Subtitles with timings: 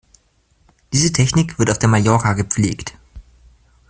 [0.93, 2.97] Diese Technik wird auf der Mallorca gepflegt.